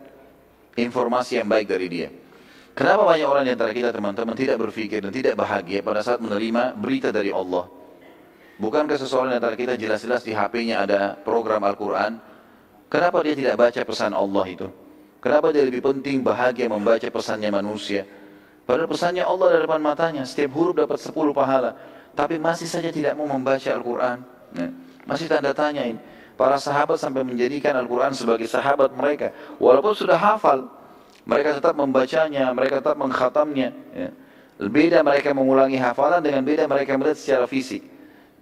informasi 0.79 1.43
yang 1.43 1.51
baik 1.51 1.67
dari 1.67 1.91
dia. 1.91 2.09
Kenapa 2.79 3.03
banyak 3.03 3.27
orang 3.27 3.43
di 3.43 3.53
antara 3.59 3.75
kita 3.75 3.91
teman-teman 3.91 4.39
tidak 4.39 4.57
berpikir 4.57 5.03
dan 5.03 5.11
tidak 5.11 5.35
bahagia 5.35 5.83
pada 5.83 5.99
saat 5.99 6.23
menerima 6.23 6.79
berita 6.79 7.11
dari 7.11 7.35
Allah? 7.35 7.82
Bukankah 8.63 8.95
seseorang 8.95 9.35
antara 9.35 9.59
kita 9.59 9.75
jelas-jelas 9.75 10.23
di 10.23 10.31
HP-nya 10.31 10.87
ada 10.87 11.19
program 11.19 11.67
Al-Quran, 11.67 12.23
Kenapa 12.93 13.25
dia 13.25 13.33
tidak 13.33 13.57
baca 13.57 13.81
pesan 13.89 14.13
Allah 14.13 14.45
itu? 14.45 14.69
Kenapa 15.25 15.49
dia 15.49 15.65
lebih 15.65 15.81
penting 15.81 16.21
bahagia 16.21 16.69
membaca 16.69 17.09
pesannya 17.09 17.49
manusia? 17.49 18.05
Padahal 18.69 18.85
pesannya 18.85 19.25
Allah 19.25 19.57
di 19.57 19.59
depan 19.65 19.81
matanya, 19.81 20.29
setiap 20.29 20.53
huruf 20.53 20.77
dapat 20.77 21.01
10 21.01 21.33
pahala. 21.33 21.73
Tapi 22.13 22.37
masih 22.37 22.69
saja 22.69 22.93
tidak 22.93 23.17
mau 23.17 23.25
membaca 23.25 23.65
Al-Quran. 23.65 24.21
Nah, 24.53 24.71
masih 25.09 25.25
tanda 25.25 25.57
tanya 25.57 25.89
ini. 25.89 25.97
Para 26.37 26.61
sahabat 26.61 27.01
sampai 27.01 27.25
menjadikan 27.25 27.73
Al-Quran 27.81 28.13
sebagai 28.13 28.45
sahabat 28.45 28.93
mereka. 28.93 29.33
Walaupun 29.57 29.97
sudah 29.97 30.21
hafal, 30.21 30.69
mereka 31.25 31.57
tetap 31.57 31.73
membacanya, 31.73 32.53
mereka 32.53 32.85
tetap 32.85 33.01
mengkhatamnya. 33.01 33.73
Ya. 33.97 34.09
Beda 34.61 35.01
mereka 35.01 35.33
mengulangi 35.33 35.81
hafalan 35.81 36.21
dengan 36.21 36.45
beda 36.45 36.69
mereka 36.69 36.93
melihat 37.01 37.17
secara 37.17 37.49
fisik. 37.49 37.89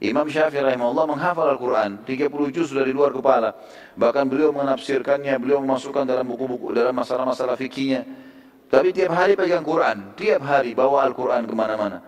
Imam 0.01 0.25
Syafi'i 0.25 0.65
rahimahullah 0.65 1.05
menghafal 1.13 1.45
Al-Quran, 1.53 2.01
30 2.09 2.57
juz 2.57 2.73
dari 2.73 2.89
luar 2.89 3.13
kepala. 3.13 3.53
Bahkan 4.01 4.25
beliau 4.33 4.49
menafsirkannya, 4.49 5.37
beliau 5.37 5.61
memasukkan 5.61 6.09
dalam 6.09 6.25
buku-buku, 6.25 6.73
dalam 6.73 6.97
masalah-masalah 6.97 7.53
fikihnya. 7.61 8.09
Tapi 8.73 8.97
tiap 8.97 9.13
hari 9.13 9.37
pegang 9.37 9.61
Quran, 9.61 10.17
tiap 10.17 10.41
hari 10.41 10.73
bawa 10.73 11.05
Al-Quran 11.05 11.45
ke 11.45 11.53
mana-mana. 11.53 12.01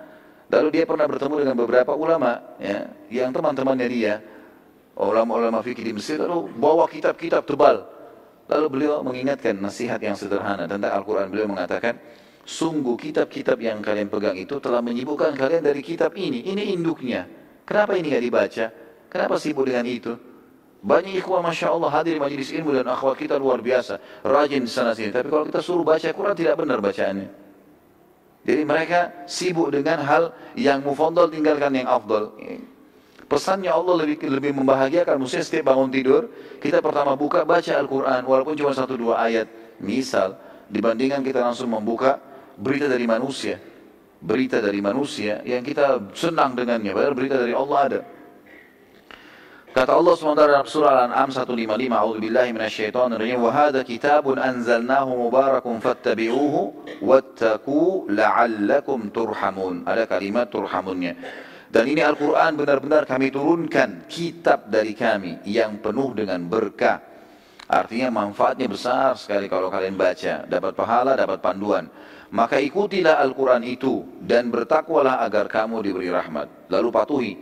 Lalu 0.49 0.68
dia 0.72 0.84
pernah 0.88 1.04
bertemu 1.04 1.34
dengan 1.44 1.56
beberapa 1.61 1.92
ulama, 1.92 2.40
ya, 2.56 2.88
yang 3.12 3.28
teman-temannya 3.28 3.88
dia, 3.92 4.25
ulama-ulama 4.96 5.61
fikih 5.61 5.84
di 5.84 5.92
Mesir, 5.92 6.16
lalu 6.16 6.49
bawa 6.49 6.88
kitab-kitab 6.88 7.44
tebal. 7.44 7.84
Lalu 8.49 8.66
beliau 8.72 9.04
mengingatkan 9.04 9.61
nasihat 9.61 10.00
yang 10.00 10.16
sederhana 10.16 10.64
tentang 10.64 10.96
Al-Quran. 10.96 11.28
Beliau 11.28 11.44
mengatakan, 11.44 12.00
sungguh 12.49 12.96
kitab-kitab 12.96 13.61
yang 13.61 13.84
kalian 13.84 14.08
pegang 14.08 14.37
itu 14.40 14.56
telah 14.64 14.80
menyibukkan 14.80 15.37
kalian 15.37 15.61
dari 15.61 15.84
kitab 15.84 16.16
ini. 16.16 16.40
Ini 16.40 16.72
induknya. 16.72 17.41
Kenapa 17.62 17.95
ini 17.95 18.11
nggak 18.11 18.25
dibaca? 18.25 18.66
Kenapa 19.07 19.35
sibuk 19.38 19.69
dengan 19.69 19.87
itu? 19.87 20.12
Banyak 20.83 21.14
ikhwah 21.23 21.47
Masya 21.47 21.71
Allah 21.71 21.90
hadir 21.95 22.19
di 22.19 22.23
majelis 22.23 22.50
ilmu 22.50 22.75
dan 22.75 22.90
akhwat 22.90 23.14
kita 23.14 23.38
luar 23.38 23.62
biasa. 23.62 24.02
Rajin 24.26 24.66
sana 24.66 24.99
sini. 24.99 25.14
Tapi 25.14 25.31
kalau 25.31 25.47
kita 25.47 25.62
suruh 25.62 25.87
baca 25.87 26.11
Quran 26.11 26.35
tidak 26.35 26.59
benar 26.59 26.83
bacaannya. 26.83 27.31
Jadi 28.42 28.62
mereka 28.66 29.14
sibuk 29.31 29.71
dengan 29.71 30.02
hal 30.02 30.35
yang 30.59 30.83
mufadal 30.83 31.31
tinggalkan 31.31 31.71
yang 31.78 31.87
afdal. 31.87 32.35
Pesannya 33.31 33.71
Allah 33.71 33.95
lebih 34.02 34.26
lebih 34.26 34.59
membahagiakan. 34.59 35.23
Maksudnya 35.23 35.47
setiap 35.47 35.71
bangun 35.71 35.95
tidur, 35.95 36.26
kita 36.59 36.83
pertama 36.83 37.14
buka 37.14 37.47
baca 37.47 37.78
Al-Quran. 37.78 38.26
Walaupun 38.26 38.59
cuma 38.59 38.75
satu 38.75 38.99
dua 38.99 39.23
ayat. 39.23 39.47
Misal, 39.78 40.35
dibandingkan 40.66 41.23
kita 41.23 41.47
langsung 41.47 41.71
membuka 41.71 42.19
berita 42.59 42.90
dari 42.90 43.07
manusia 43.07 43.62
berita 44.22 44.62
dari 44.62 44.78
manusia 44.78 45.42
yang 45.42 45.66
kita 45.66 45.98
senang 46.14 46.54
dengannya 46.54 46.94
padahal 46.94 47.14
berita 47.18 47.36
dari 47.42 47.52
Allah 47.52 47.78
ada 47.82 48.00
kata 49.74 49.92
Allah 49.98 50.12
SWT 50.14 50.38
dalam 50.38 50.68
surah 50.68 50.90
Al-An'am 51.10 51.28
155 51.34 51.90
a'udzubillahi 51.90 52.50
minasyaitonir 52.54 53.18
rajim 53.18 53.40
wa 53.42 53.50
hadha 53.50 53.82
kitabun 53.82 54.38
anzalnahu 54.38 55.26
mubarakun 55.26 55.82
fattabi'uhu 55.82 56.60
wattaqu 57.02 58.06
la'allakum 58.06 59.10
turhamun 59.10 59.82
ada 59.82 60.06
kalimat 60.06 60.46
turhamunnya 60.46 61.18
dan 61.72 61.88
ini 61.88 62.04
Al-Quran 62.04 62.52
benar-benar 62.60 63.08
kami 63.08 63.32
turunkan 63.32 64.04
kitab 64.04 64.68
dari 64.68 64.92
kami 64.92 65.40
yang 65.48 65.80
penuh 65.80 66.12
dengan 66.12 66.44
berkah. 66.44 67.00
Artinya 67.64 68.12
manfaatnya 68.12 68.68
besar 68.68 69.16
sekali 69.16 69.48
kalau 69.48 69.72
kalian 69.72 69.96
baca. 69.96 70.44
Dapat 70.44 70.72
pahala, 70.76 71.16
dapat 71.16 71.40
panduan. 71.40 71.88
Maka 72.32 72.56
ikutilah 72.64 73.20
Al-Quran 73.20 73.60
itu 73.60 74.08
dan 74.24 74.48
bertakwalah 74.48 75.20
agar 75.20 75.52
kamu 75.52 75.84
diberi 75.84 76.08
rahmat. 76.08 76.72
Lalu 76.72 76.88
patuhi, 76.88 77.32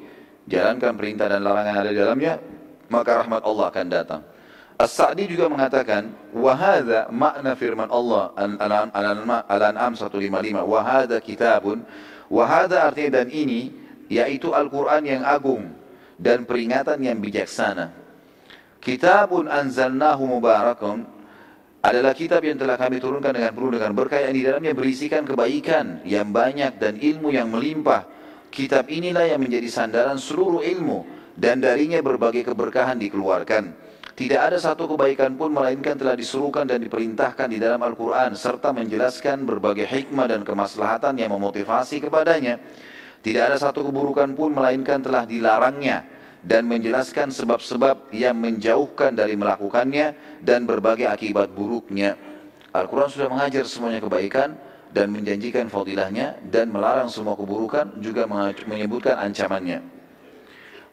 jalankan 0.51 0.99
perintah 0.99 1.31
dan 1.31 1.47
larangan 1.47 1.79
ada 1.79 1.91
di 1.95 1.99
dalamnya, 1.99 2.35
maka 2.91 3.23
rahmat 3.23 3.47
Allah 3.47 3.65
akan 3.71 3.87
datang. 3.87 4.23
As-Sa'di 4.81 5.31
juga 5.31 5.47
mengatakan, 5.47 6.11
wahada 6.35 7.07
makna 7.13 7.55
firman 7.55 7.87
Allah 7.87 8.35
Al-An'am 8.35 9.93
155, 9.95 10.11
wahada 10.67 11.23
kitabun, 11.23 11.87
wahada 12.27 12.91
artinya 12.91 13.23
dan 13.23 13.31
ini, 13.31 13.71
yaitu 14.11 14.51
Al-Quran 14.51 15.07
yang 15.07 15.23
agung 15.23 15.71
dan 16.19 16.43
peringatan 16.43 16.99
yang 16.99 17.23
bijaksana. 17.23 17.95
Kitabun 18.83 19.47
anzalnahu 19.47 20.41
mubarakun, 20.41 21.05
adalah 21.81 22.13
kitab 22.13 22.45
yang 22.45 22.61
telah 22.61 22.77
kami 22.77 23.01
turunkan 23.01 23.33
dengan 23.33 23.57
penuh 23.57 23.73
dengan 23.73 23.93
berkah 23.97 24.21
yang 24.21 24.37
di 24.37 24.43
dalamnya 24.45 24.77
berisikan 24.77 25.25
kebaikan 25.25 26.05
yang 26.05 26.29
banyak 26.29 26.77
dan 26.77 27.01
ilmu 27.01 27.33
yang 27.33 27.49
melimpah. 27.49 28.05
Kitab 28.53 28.93
inilah 28.93 29.25
yang 29.31 29.41
menjadi 29.41 29.65
sandaran 29.71 30.21
seluruh 30.21 30.61
ilmu 30.61 31.09
dan 31.39 31.63
darinya 31.63 32.03
berbagai 32.05 32.45
keberkahan 32.45 33.01
dikeluarkan. 33.01 33.73
Tidak 34.13 34.37
ada 34.37 34.61
satu 34.61 34.85
kebaikan 34.85 35.41
pun 35.41 35.49
melainkan 35.49 35.97
telah 35.97 36.13
disuruhkan 36.13 36.69
dan 36.69 36.85
diperintahkan 36.85 37.49
di 37.49 37.57
dalam 37.57 37.81
Al-Quran 37.81 38.37
serta 38.37 38.77
menjelaskan 38.77 39.49
berbagai 39.49 39.89
hikmah 39.89 40.29
dan 40.29 40.45
kemaslahatan 40.45 41.17
yang 41.17 41.33
memotivasi 41.33 42.05
kepadanya. 42.05 42.61
Tidak 43.25 43.41
ada 43.41 43.57
satu 43.57 43.81
keburukan 43.89 44.37
pun 44.37 44.53
melainkan 44.53 45.01
telah 45.01 45.25
dilarangnya 45.25 46.20
dan 46.41 46.65
menjelaskan 46.65 47.29
sebab-sebab 47.29 48.09
yang 48.17 48.37
menjauhkan 48.41 49.13
dari 49.13 49.37
melakukannya 49.37 50.41
dan 50.41 50.65
berbagai 50.65 51.09
akibat 51.09 51.53
buruknya. 51.53 52.17
Al-Quran 52.73 53.11
sudah 53.11 53.29
mengajar 53.29 53.65
semuanya 53.67 54.01
kebaikan 54.01 54.57
dan 54.91 55.11
menjanjikan 55.13 55.69
fadilahnya 55.69 56.39
dan 56.49 56.71
melarang 56.73 57.11
semua 57.11 57.37
keburukan 57.37 57.99
juga 58.01 58.25
menyebutkan 58.67 59.19
ancamannya. 59.21 59.83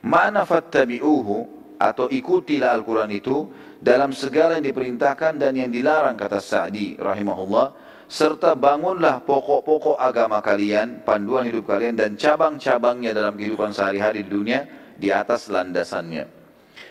Mana 0.03 0.45
fattabi'uhu 0.45 1.37
atau 1.77 2.09
ikutilah 2.09 2.73
Al-Quran 2.73 3.09
itu 3.13 3.49
dalam 3.77 4.13
segala 4.13 4.57
yang 4.57 4.65
diperintahkan 4.65 5.37
dan 5.37 5.53
yang 5.53 5.69
dilarang 5.69 6.17
kata 6.17 6.41
Sa'di 6.41 6.97
rahimahullah 6.97 7.73
serta 8.09 8.55
bangunlah 8.57 9.21
pokok-pokok 9.21 9.99
agama 9.99 10.41
kalian, 10.41 11.03
panduan 11.05 11.45
hidup 11.45 11.67
kalian 11.69 11.93
dan 11.93 12.15
cabang-cabangnya 12.17 13.13
dalam 13.13 13.35
kehidupan 13.37 13.75
sehari-hari 13.75 14.25
di 14.25 14.31
dunia 14.31 14.61
di 14.97 15.13
atas 15.13 15.47
landasannya. 15.47 16.25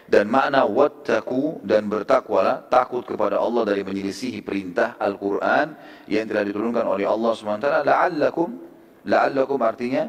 Dan 0.07 0.31
makna 0.31 0.63
wattaku 0.63 1.67
dan 1.67 1.91
bertakwalah 1.91 2.71
takut 2.71 3.03
kepada 3.03 3.43
Allah 3.43 3.67
dari 3.67 3.83
menyelisihi 3.83 4.39
perintah 4.39 4.95
Al-Quran 5.03 5.75
yang 6.07 6.31
telah 6.31 6.47
diturunkan 6.47 6.87
oleh 6.87 7.07
Allah 7.07 7.35
SWT. 7.35 7.67
La'allakum, 7.83 8.51
la'allakum 9.03 9.59
artinya 9.67 10.07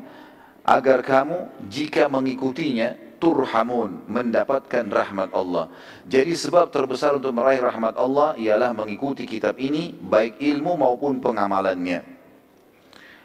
agar 0.61 1.01
kamu 1.01 1.65
jika 1.65 2.05
mengikutinya 2.13 2.93
turhamun 3.17 4.05
mendapatkan 4.05 4.85
rahmat 4.85 5.33
Allah. 5.33 5.73
Jadi 6.05 6.37
sebab 6.37 6.69
terbesar 6.69 7.17
untuk 7.17 7.33
meraih 7.33 7.61
rahmat 7.61 7.97
Allah 7.97 8.37
ialah 8.37 8.77
mengikuti 8.77 9.25
kitab 9.25 9.57
ini 9.57 9.97
baik 9.97 10.37
ilmu 10.37 10.77
maupun 10.77 11.17
pengamalannya. 11.17 12.05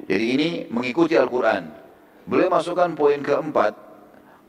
Jadi 0.09 0.25
ini 0.25 0.49
mengikuti 0.73 1.15
Al-Quran. 1.15 1.69
Beliau 2.27 2.51
masukkan 2.51 2.91
poin 2.97 3.21
keempat, 3.23 3.75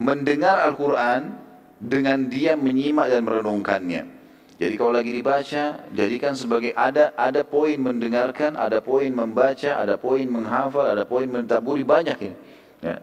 mendengar 0.03 0.59
Al-Quran 0.67 1.31
dengan 1.79 2.27
dia 2.27 2.59
menyimak 2.59 3.07
dan 3.07 3.23
merenungkannya. 3.23 4.03
Jadi 4.59 4.75
kalau 4.77 4.93
lagi 4.93 5.11
dibaca, 5.11 5.63
jadikan 5.95 6.37
sebagai 6.37 6.75
ada 6.77 7.15
ada 7.17 7.41
poin 7.41 7.79
mendengarkan, 7.79 8.53
ada 8.53 8.83
poin 8.83 9.09
membaca, 9.09 9.79
ada 9.79 9.95
poin 9.97 10.27
menghafal, 10.27 10.85
ada 10.87 11.03
poin 11.07 11.25
mentaburi 11.25 11.81
banyak 11.81 12.17
ini. 12.21 12.37
Ya. 12.83 12.99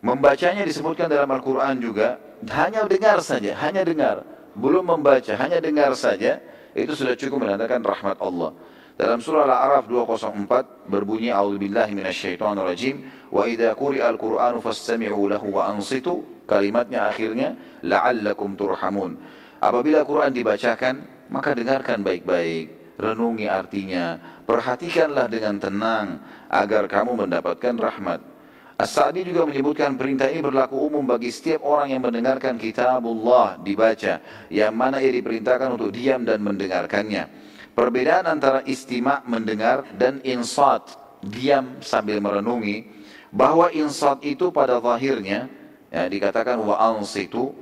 Membacanya 0.00 0.64
disebutkan 0.64 1.12
dalam 1.12 1.28
Al-Quran 1.28 1.76
juga, 1.82 2.16
hanya 2.48 2.88
dengar 2.88 3.20
saja, 3.20 3.52
hanya 3.58 3.84
dengar. 3.84 4.24
Belum 4.56 4.86
membaca, 4.86 5.32
hanya 5.36 5.60
dengar 5.60 5.92
saja, 5.92 6.40
itu 6.72 6.92
sudah 6.96 7.12
cukup 7.18 7.44
menandakan 7.44 7.84
rahmat 7.84 8.16
Allah. 8.22 8.56
Dalam 9.00 9.16
surah 9.16 9.48
Al-A'raf 9.48 9.88
204 9.88 10.92
berbunyi 10.92 11.32
A'udzubillahi 11.32 11.96
minasyaitonirrajim 11.96 13.32
wa 13.32 13.48
idza 13.48 13.72
quri'a 13.72 14.12
al-Qur'anu 14.12 14.60
fastami'u 14.60 15.24
lahu 15.24 15.56
wa 15.56 15.72
ansitu 15.72 16.44
kalimatnya 16.44 17.08
akhirnya 17.08 17.56
la'allakum 17.80 18.60
turhamun. 18.60 19.16
Apabila 19.56 20.04
Quran 20.04 20.36
dibacakan, 20.36 21.00
maka 21.32 21.56
dengarkan 21.56 22.04
baik-baik, 22.04 23.00
renungi 23.00 23.48
artinya, 23.48 24.20
perhatikanlah 24.44 25.32
dengan 25.32 25.56
tenang 25.56 26.20
agar 26.52 26.84
kamu 26.84 27.24
mendapatkan 27.24 27.80
rahmat. 27.80 28.20
As-Sa'di 28.76 29.24
juga 29.24 29.48
menyebutkan 29.48 29.96
perintah 29.96 30.28
ini 30.28 30.44
berlaku 30.44 30.76
umum 30.76 31.08
bagi 31.08 31.32
setiap 31.32 31.64
orang 31.64 31.88
yang 31.88 32.04
mendengarkan 32.04 32.60
kitabullah 32.60 33.56
dibaca, 33.64 34.20
yang 34.52 34.76
mana 34.76 35.00
ia 35.00 35.08
diperintahkan 35.08 35.72
untuk 35.72 35.88
diam 35.88 36.20
dan 36.28 36.44
mendengarkannya. 36.44 37.48
Perbedaan 37.80 38.28
antara 38.28 38.60
istima 38.68 39.24
mendengar 39.24 39.88
dan 39.96 40.20
insat 40.20 41.00
diam 41.24 41.80
sambil 41.80 42.20
merenungi 42.20 42.84
bahwa 43.32 43.72
insat 43.72 44.20
itu 44.20 44.52
pada 44.52 44.84
zahirnya 44.84 45.48
ya, 45.88 46.04
dikatakan 46.04 46.60
wa 46.60 46.76
ansitu 46.76 47.56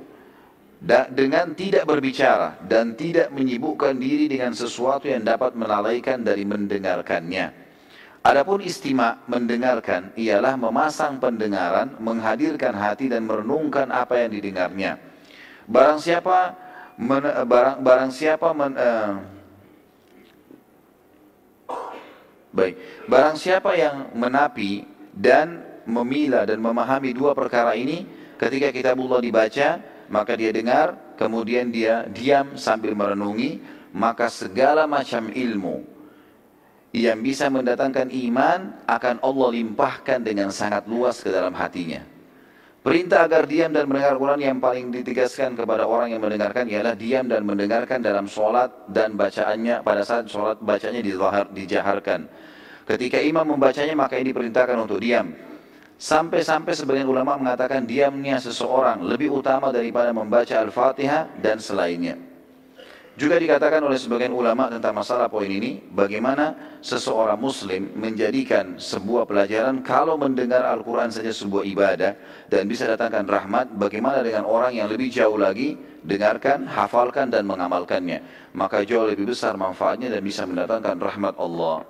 dengan 1.15 1.55
tidak 1.55 1.87
berbicara 1.87 2.59
dan 2.67 2.99
tidak 2.99 3.31
menyibukkan 3.31 3.95
diri 3.95 4.27
dengan 4.27 4.51
sesuatu 4.51 5.07
yang 5.07 5.23
dapat 5.23 5.55
melalaikan 5.55 6.19
dari 6.19 6.43
mendengarkannya. 6.43 7.55
Adapun 8.19 8.59
istima 8.59 9.23
mendengarkan 9.23 10.11
ialah 10.19 10.59
memasang 10.59 11.23
pendengaran, 11.23 11.95
menghadirkan 11.95 12.75
hati 12.75 13.07
dan 13.07 13.23
merenungkan 13.23 13.87
apa 13.87 14.19
yang 14.19 14.35
didengarnya. 14.35 14.99
Barang 15.63 16.03
siapa 16.03 16.59
men, 16.99 17.23
barang, 17.23 17.79
barang 17.79 18.11
siapa 18.11 18.51
men, 18.51 18.75
uh, 18.75 19.38
baik, 22.53 23.05
barang 23.09 23.37
siapa 23.37 23.75
yang 23.77 24.13
menapi 24.17 24.85
dan 25.13 25.61
memilah 25.89 26.45
dan 26.45 26.61
memahami 26.61 27.13
dua 27.13 27.33
perkara 27.33 27.73
ini 27.73 28.05
ketika 28.37 28.73
kitabullah 28.73 29.21
dibaca, 29.21 29.81
maka 30.09 30.33
dia 30.33 30.49
dengar, 30.49 31.15
kemudian 31.19 31.69
dia 31.69 32.09
diam 32.09 32.57
sambil 32.57 32.97
merenungi, 32.97 33.61
maka 33.93 34.29
segala 34.29 34.89
macam 34.89 35.29
ilmu 35.29 35.85
yang 36.89 37.21
bisa 37.21 37.53
mendatangkan 37.53 38.09
iman 38.09 38.81
akan 38.89 39.21
Allah 39.21 39.49
limpahkan 39.53 40.25
dengan 40.25 40.49
sangat 40.49 40.89
luas 40.89 41.21
ke 41.21 41.29
dalam 41.29 41.53
hatinya. 41.53 42.01
Perintah 42.89 43.29
agar 43.29 43.45
diam 43.45 43.69
dan 43.69 43.85
mendengar 43.85 44.17
Quran 44.17 44.41
yang 44.41 44.57
paling 44.57 44.89
ditegaskan 44.89 45.53
kepada 45.53 45.85
orang 45.85 46.09
yang 46.09 46.25
mendengarkan 46.25 46.65
ialah 46.65 46.97
diam 46.97 47.29
dan 47.29 47.45
mendengarkan 47.45 48.01
dalam 48.01 48.25
sholat 48.25 48.73
dan 48.89 49.13
bacaannya 49.13 49.85
pada 49.85 50.01
saat 50.01 50.25
sholat 50.25 50.57
bacanya 50.57 50.97
dizahar, 50.97 51.45
dijaharkan. 51.53 52.25
Ketika 52.89 53.21
imam 53.21 53.45
membacanya 53.45 53.93
maka 53.93 54.17
ini 54.17 54.33
diperintahkan 54.33 54.73
untuk 54.73 54.97
diam. 55.05 55.37
Sampai-sampai 56.01 56.73
sebagian 56.73 57.05
ulama 57.05 57.37
mengatakan 57.37 57.85
diamnya 57.85 58.41
seseorang 58.41 59.05
lebih 59.05 59.37
utama 59.37 59.69
daripada 59.69 60.09
membaca 60.09 60.57
Al-Fatihah 60.57 61.29
dan 61.45 61.61
selainnya. 61.61 62.28
Juga 63.19 63.35
dikatakan 63.35 63.83
oleh 63.83 63.99
sebagian 63.99 64.31
ulama 64.31 64.71
tentang 64.71 64.95
masalah 64.95 65.27
poin 65.27 65.51
ini, 65.51 65.83
bagaimana 65.91 66.79
seseorang 66.79 67.35
muslim 67.35 67.91
menjadikan 67.99 68.79
sebuah 68.79 69.27
pelajaran 69.27 69.83
kalau 69.83 70.15
mendengar 70.15 70.63
Al-Quran 70.63 71.11
saja 71.11 71.27
sebuah 71.27 71.67
ibadah 71.67 72.15
dan 72.47 72.63
bisa 72.71 72.87
datangkan 72.87 73.27
rahmat, 73.27 73.75
bagaimana 73.75 74.23
dengan 74.23 74.47
orang 74.47 74.71
yang 74.71 74.87
lebih 74.87 75.11
jauh 75.11 75.35
lagi, 75.35 75.75
dengarkan, 76.07 76.63
hafalkan 76.63 77.27
dan 77.27 77.43
mengamalkannya. 77.43 78.23
Maka 78.55 78.87
jauh 78.87 79.11
lebih 79.11 79.35
besar 79.35 79.59
manfaatnya 79.59 80.07
dan 80.15 80.23
bisa 80.23 80.47
mendatangkan 80.47 80.95
rahmat 80.95 81.35
Allah. 81.35 81.83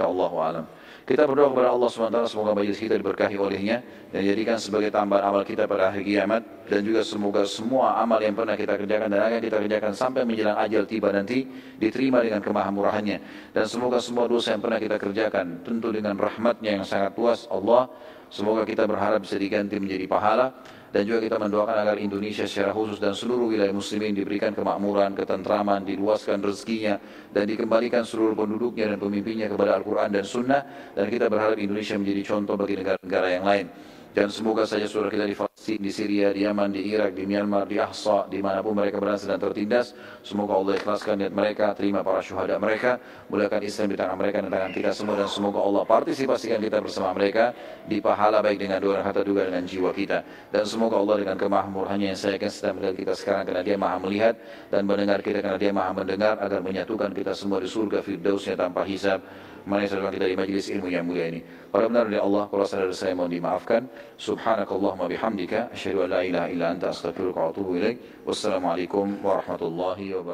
Allah 0.00 0.32
alam. 0.40 0.64
Kita 1.02 1.26
berdoa 1.26 1.50
kepada 1.50 1.68
Allah 1.74 1.88
SWT 1.90 2.18
semoga 2.30 2.54
majelis 2.54 2.78
kita 2.78 2.94
diberkahi 2.94 3.34
olehnya 3.34 3.82
dan 4.14 4.22
jadikan 4.22 4.54
sebagai 4.54 4.94
tambahan 4.94 5.34
amal 5.34 5.42
kita 5.42 5.66
pada 5.66 5.90
hari 5.90 6.06
kiamat 6.06 6.46
dan 6.70 6.80
juga 6.86 7.02
semoga 7.02 7.42
semua 7.42 7.98
amal 7.98 8.22
yang 8.22 8.38
pernah 8.38 8.54
kita 8.54 8.78
kerjakan 8.78 9.10
dan 9.10 9.20
akan 9.26 9.40
kita 9.42 9.56
kerjakan 9.66 9.92
sampai 9.98 10.22
menjelang 10.22 10.58
ajal 10.62 10.86
tiba 10.86 11.10
nanti 11.10 11.42
diterima 11.82 12.22
dengan 12.22 12.38
kemahamurahannya 12.38 13.18
dan 13.50 13.64
semoga 13.66 13.98
semua 13.98 14.30
dosa 14.30 14.54
yang 14.54 14.62
pernah 14.62 14.78
kita 14.78 14.96
kerjakan 15.02 15.66
tentu 15.66 15.88
dengan 15.90 16.14
rahmatnya 16.14 16.80
yang 16.80 16.84
sangat 16.86 17.18
luas 17.18 17.50
Allah. 17.50 17.90
Semoga 18.32 18.64
kita 18.64 18.88
berharap 18.88 19.28
bisa 19.28 19.36
diganti 19.36 19.76
menjadi 19.76 20.08
pahala 20.08 20.56
dan 20.92 21.08
juga 21.08 21.24
kita 21.24 21.40
mendoakan 21.40 21.76
agar 21.88 21.96
Indonesia 21.96 22.44
secara 22.44 22.76
khusus 22.76 23.00
dan 23.00 23.16
seluruh 23.16 23.48
wilayah 23.48 23.72
muslimin 23.72 24.12
diberikan 24.12 24.52
kemakmuran, 24.52 25.16
ketentraman, 25.16 25.88
diluaskan 25.88 26.44
rezekinya 26.44 27.00
dan 27.32 27.48
dikembalikan 27.48 28.04
seluruh 28.04 28.36
penduduknya 28.36 28.92
dan 28.92 28.98
pemimpinnya 29.00 29.48
kepada 29.48 29.80
Al-Quran 29.80 30.12
dan 30.12 30.24
Sunnah 30.28 30.62
dan 30.92 31.08
kita 31.08 31.32
berharap 31.32 31.56
Indonesia 31.56 31.96
menjadi 31.96 32.22
contoh 32.28 32.54
bagi 32.60 32.76
negara-negara 32.76 33.28
yang 33.32 33.44
lain. 33.48 33.66
Dan 34.12 34.28
semoga 34.28 34.68
saja 34.68 34.84
saudara 34.84 35.08
kita 35.08 35.24
di 35.24 35.32
Palestina, 35.32 35.80
di 35.80 35.88
Syria, 35.88 36.28
di 36.36 36.44
Yaman, 36.44 36.68
di 36.68 36.84
Irak, 36.84 37.16
di 37.16 37.24
Myanmar, 37.24 37.64
di 37.64 37.80
Ahsa, 37.80 38.28
di 38.28 38.44
mana 38.44 38.60
pun 38.60 38.76
mereka 38.76 39.00
berada 39.00 39.16
sedang 39.16 39.40
tertindas. 39.40 39.96
Semoga 40.20 40.52
Allah 40.52 40.76
ikhlaskan 40.76 41.16
niat 41.16 41.32
mereka, 41.32 41.72
terima 41.72 42.04
para 42.04 42.20
syuhada 42.20 42.60
mereka, 42.60 43.00
muliakan 43.32 43.64
Islam 43.64 43.88
di 43.88 43.96
tangan 43.96 44.16
mereka 44.20 44.44
dan 44.44 44.52
tangan 44.52 44.72
kita 44.76 44.90
semua. 44.92 45.16
Dan 45.16 45.32
semoga 45.32 45.64
Allah 45.64 45.82
partisipasikan 45.88 46.60
kita 46.60 46.84
bersama 46.84 47.16
mereka 47.16 47.56
di 47.88 48.04
pahala 48.04 48.44
baik 48.44 48.60
dengan 48.60 48.84
doa 48.84 49.00
dan 49.00 49.04
harta 49.08 49.24
juga 49.24 49.48
dengan 49.48 49.64
jiwa 49.64 49.90
kita. 49.96 50.18
Dan 50.52 50.64
semoga 50.68 51.00
Allah 51.00 51.16
dengan 51.24 51.36
kemahmurahannya 51.40 52.12
yang 52.12 52.20
saya 52.20 52.36
akan 52.36 52.50
sedang 52.52 52.74
melihat 52.84 52.96
kita 53.00 53.12
sekarang 53.16 53.48
karena 53.48 53.62
dia 53.64 53.76
maha 53.80 53.96
melihat 53.96 54.34
dan 54.68 54.84
mendengar 54.84 55.24
kita 55.24 55.40
karena 55.40 55.56
dia 55.56 55.72
maha 55.72 55.96
mendengar 55.96 56.36
agar 56.36 56.60
menyatukan 56.60 57.16
kita 57.16 57.32
semua 57.32 57.64
di 57.64 57.68
surga 57.72 58.04
firdausnya 58.04 58.60
tanpa 58.60 58.84
hisab 58.84 59.24
mana 59.66 59.86
di 59.86 60.36
majlis 60.36 60.70
ilmu 60.72 60.88
yang 60.90 61.06
mulia 61.06 61.30
ini. 61.30 61.40
Para 61.72 61.88
benar 61.88 62.04
dari 62.04 62.20
Allah, 62.20 62.50
kalau 62.52 62.64
saudara 62.68 62.92
saya 62.92 63.16
mohon 63.16 63.32
dimaafkan. 63.32 63.88
Subhanakallahumma 64.20 65.08
bihamdika, 65.08 65.72
asyhadu 65.72 66.04
an 66.04 66.08
la 66.12 66.20
ilaha 66.20 66.46
illa 66.52 66.66
anta 66.76 66.92
astaghfiruka 66.92 67.38
wa 67.38 67.48
atubu 67.48 67.80
ilaik. 67.80 67.96
Wassalamualaikum 68.28 69.24
warahmatullahi 69.24 70.12
wabarakatuh. 70.12 70.30